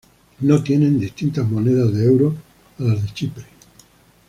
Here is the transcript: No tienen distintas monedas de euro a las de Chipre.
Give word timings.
No 0.39 0.63
tienen 0.63 0.99
distintas 0.99 1.47
monedas 1.47 1.93
de 1.93 2.03
euro 2.05 2.33
a 2.79 2.83
las 2.85 3.03
de 3.03 3.13
Chipre. 3.13 3.45